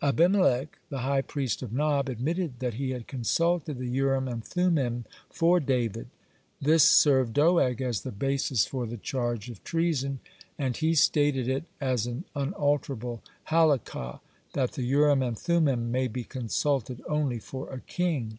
[0.00, 5.04] Abimelech, the high priest at Nob, admitted that he had consulted the Urim and Thummim
[5.32, 6.06] for David.
[6.62, 10.20] This served Doeg as the basis for the charge of treason,
[10.56, 14.20] and he stated it as an unalterable Halakah
[14.52, 18.38] that the Urim and Thummim may be consulted only for a king.